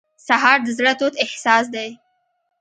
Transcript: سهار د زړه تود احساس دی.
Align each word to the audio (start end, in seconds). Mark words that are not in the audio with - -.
سهار 0.27 0.57
د 0.63 0.67
زړه 0.77 0.93
تود 0.99 1.13
احساس 1.25 1.65
دی. 1.75 1.89